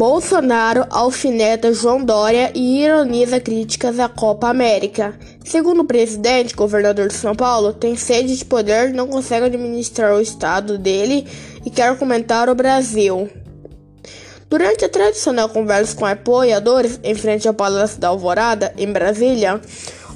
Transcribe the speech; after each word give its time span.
Bolsonaro 0.00 0.86
alfineta 0.88 1.74
João 1.74 2.02
Dória 2.02 2.50
e 2.54 2.82
ironiza 2.82 3.38
críticas 3.38 4.00
à 4.00 4.08
Copa 4.08 4.48
América. 4.48 5.14
Segundo 5.44 5.82
o 5.82 5.84
presidente, 5.84 6.56
governador 6.56 7.08
de 7.08 7.12
São 7.12 7.36
Paulo 7.36 7.74
tem 7.74 7.94
sede 7.98 8.34
de 8.34 8.44
poder, 8.46 8.94
não 8.94 9.06
consegue 9.08 9.44
administrar 9.44 10.16
o 10.16 10.20
estado 10.22 10.78
dele 10.78 11.28
e 11.66 11.68
quer 11.68 11.98
comentar 11.98 12.48
o 12.48 12.54
Brasil. 12.54 13.28
Durante 14.48 14.86
a 14.86 14.88
tradicional 14.88 15.50
conversa 15.50 15.94
com 15.94 16.06
apoiadores 16.06 16.98
em 17.04 17.14
frente 17.14 17.46
ao 17.46 17.52
Palácio 17.52 18.00
da 18.00 18.08
Alvorada, 18.08 18.72
em 18.78 18.90
Brasília, 18.90 19.60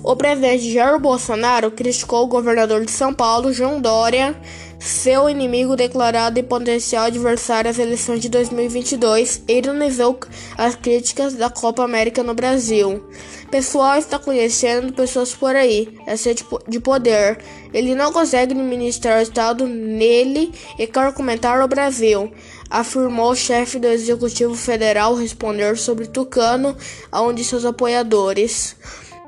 o 0.03 0.16
presidente 0.16 0.72
Jair 0.72 0.98
Bolsonaro 0.98 1.71
criticou 1.71 2.25
o 2.25 2.29
governador 2.29 2.86
de 2.86 2.90
São 2.90 3.12
Paulo, 3.12 3.53
João 3.53 3.82
Dória, 3.82 4.35
seu 4.84 5.30
inimigo 5.30 5.76
declarado 5.76 6.38
e 6.38 6.42
potencial 6.42 7.06
adversário 7.06 7.70
às 7.70 7.79
eleições 7.79 8.20
de 8.20 8.29
2022, 8.29 9.42
e 9.48 9.54
ironizou 9.54 10.18
as 10.58 10.75
críticas 10.75 11.32
da 11.34 11.48
Copa 11.48 11.82
América 11.82 12.22
no 12.22 12.34
Brasil. 12.34 13.02
Pessoal 13.50 13.96
está 13.96 14.18
conhecendo 14.18 14.92
pessoas 14.92 15.34
por 15.34 15.56
aí, 15.56 15.89
é 16.06 16.16
sede 16.16 16.44
de 16.68 16.80
poder. 16.80 17.39
Ele 17.72 17.94
não 17.94 18.12
consegue 18.12 18.52
administrar 18.52 19.18
o 19.18 19.22
Estado 19.22 19.66
nele 19.66 20.52
e 20.78 20.86
quer 20.86 21.12
comentar 21.14 21.62
o 21.62 21.68
Brasil 21.68 22.30
afirmou 22.70 23.30
o 23.30 23.36
chefe 23.36 23.78
do 23.78 23.86
Executivo 23.86 24.54
Federal 24.56 25.14
responder 25.14 25.76
sobre 25.76 26.08
Tucano 26.08 26.76
a 27.12 27.22
um 27.22 27.32
de 27.32 27.44
seus 27.44 27.64
apoiadores. 27.64 28.75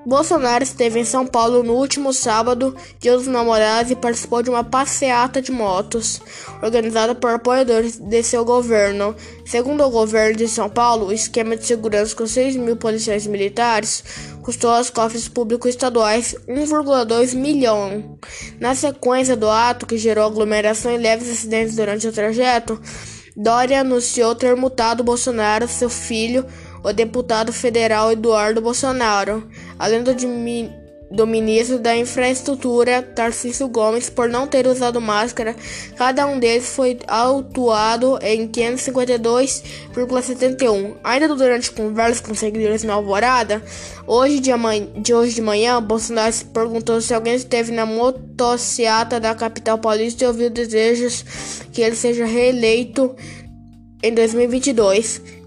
Bolsonaro 0.06 0.62
esteve 0.62 1.00
em 1.00 1.04
São 1.04 1.26
Paulo 1.26 1.64
no 1.64 1.72
último 1.72 2.12
sábado, 2.12 2.76
dia 3.00 3.16
dos 3.16 3.26
namorados, 3.26 3.90
e 3.90 3.96
participou 3.96 4.40
de 4.40 4.48
uma 4.48 4.62
passeata 4.62 5.42
de 5.42 5.50
motos, 5.50 6.22
organizada 6.62 7.12
por 7.12 7.30
apoiadores 7.30 7.98
de 7.98 8.22
seu 8.22 8.44
governo. 8.44 9.16
Segundo 9.44 9.84
o 9.84 9.90
governo 9.90 10.36
de 10.36 10.46
São 10.46 10.70
Paulo, 10.70 11.06
o 11.06 11.12
esquema 11.12 11.56
de 11.56 11.66
segurança 11.66 12.14
com 12.14 12.24
6 12.24 12.54
mil 12.54 12.76
policiais 12.76 13.26
militares 13.26 14.04
custou 14.42 14.70
aos 14.70 14.90
cofres 14.90 15.26
públicos 15.26 15.70
estaduais 15.70 16.36
1,2 16.48 17.34
milhão. 17.34 18.16
Na 18.60 18.76
sequência 18.76 19.34
do 19.34 19.50
ato, 19.50 19.86
que 19.86 19.98
gerou 19.98 20.24
aglomeração 20.24 20.92
e 20.92 20.98
leves 20.98 21.28
acidentes 21.28 21.74
durante 21.74 22.06
o 22.06 22.12
trajeto, 22.12 22.80
Dória 23.36 23.80
anunciou 23.80 24.34
ter 24.34 24.56
multado 24.56 25.04
Bolsonaro, 25.04 25.68
seu 25.68 25.90
filho, 25.90 26.46
o 26.82 26.90
deputado 26.90 27.52
federal 27.52 28.10
Eduardo 28.10 28.62
Bolsonaro, 28.62 29.46
além 29.78 30.02
do, 30.02 30.12
ministro 31.26 31.78
da 31.78 31.96
Infraestrutura 31.96 33.00
Tarcísio 33.02 33.68
Gomes 33.68 34.10
por 34.10 34.28
não 34.28 34.46
ter 34.46 34.66
usado 34.66 35.00
máscara. 35.00 35.56
Cada 35.96 36.26
um 36.26 36.38
deles 36.38 36.74
foi 36.74 36.98
autuado 37.06 38.18
em 38.22 38.46
552,71. 38.48 40.96
Ainda 41.04 41.28
durante 41.28 41.70
conversas 41.70 42.20
com 42.20 42.34
seguidores 42.34 42.82
na 42.82 42.94
Alvorada, 42.94 43.62
hoje 44.06 44.40
de, 44.40 44.50
de 45.00 45.14
hoje 45.14 45.34
de 45.34 45.42
manhã, 45.42 45.80
Bolsonaro 45.80 46.32
se 46.32 46.44
perguntou 46.46 47.00
se 47.00 47.14
alguém 47.14 47.34
esteve 47.34 47.72
na 47.72 47.86
motociata 47.86 49.20
da 49.20 49.34
capital 49.34 49.78
paulista 49.78 50.24
e 50.24 50.26
ouviu 50.26 50.50
desejos 50.50 51.24
que 51.72 51.82
ele 51.82 51.94
seja 51.94 52.24
reeleito 52.24 53.14
em 54.02 54.12
2022. 54.12 55.45